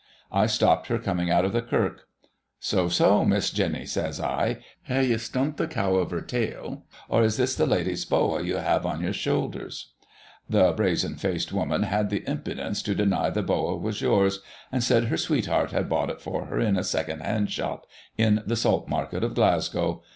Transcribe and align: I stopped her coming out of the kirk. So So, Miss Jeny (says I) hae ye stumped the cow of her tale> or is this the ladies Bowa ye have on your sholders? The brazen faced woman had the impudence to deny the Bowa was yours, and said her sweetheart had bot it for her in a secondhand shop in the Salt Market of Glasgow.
I 0.31 0.47
stopped 0.47 0.87
her 0.87 0.97
coming 0.97 1.29
out 1.29 1.45
of 1.45 1.53
the 1.53 1.61
kirk. 1.61 2.07
So 2.59 2.89
So, 2.89 3.23
Miss 3.23 3.51
Jeny 3.51 3.85
(says 3.87 4.19
I) 4.19 4.57
hae 4.85 5.03
ye 5.05 5.17
stumped 5.19 5.57
the 5.57 5.67
cow 5.67 5.93
of 5.97 6.09
her 6.09 6.21
tale> 6.21 6.85
or 7.07 7.21
is 7.21 7.37
this 7.37 7.53
the 7.53 7.67
ladies 7.67 8.03
Bowa 8.03 8.41
ye 8.41 8.53
have 8.55 8.83
on 8.83 9.01
your 9.01 9.13
sholders? 9.13 9.91
The 10.49 10.71
brazen 10.71 11.17
faced 11.17 11.53
woman 11.53 11.83
had 11.83 12.09
the 12.09 12.27
impudence 12.27 12.81
to 12.81 12.95
deny 12.95 13.29
the 13.29 13.43
Bowa 13.43 13.77
was 13.77 14.01
yours, 14.01 14.39
and 14.71 14.83
said 14.83 15.03
her 15.05 15.17
sweetheart 15.17 15.69
had 15.69 15.87
bot 15.87 16.09
it 16.09 16.19
for 16.19 16.45
her 16.45 16.59
in 16.59 16.77
a 16.77 16.83
secondhand 16.83 17.51
shop 17.51 17.85
in 18.17 18.41
the 18.43 18.55
Salt 18.55 18.87
Market 18.89 19.23
of 19.23 19.35
Glasgow. 19.35 20.01